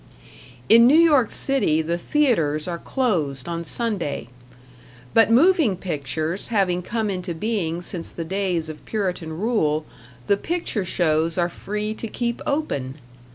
In 0.67 0.87
New 0.87 0.97
York 0.99 1.29
City 1.29 1.83
the 1.83 1.99
theaters 1.99 2.67
are 2.67 2.79
closed 2.79 3.47
on 3.47 3.63
Sunday; 3.63 4.29
but 5.13 5.29
moving 5.29 5.77
pictures 5.77 6.47
having 6.47 6.81
come 6.81 7.11
into 7.11 7.35
being 7.35 7.83
since 7.83 8.09
the 8.09 8.25
days 8.25 8.67
of 8.67 8.83
Puritan 8.85 9.37
rule, 9.39 9.85
the 10.25 10.37
picture 10.37 10.85
shows 10.85 11.37
are 11.37 11.49
free 11.49 11.93
to 11.93 12.07
keep 12.07 12.41
open. 12.47 12.95